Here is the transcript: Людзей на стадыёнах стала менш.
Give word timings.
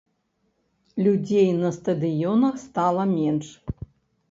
Людзей 1.07 1.51
на 1.61 1.69
стадыёнах 1.77 2.59
стала 2.65 3.07
менш. 3.15 3.55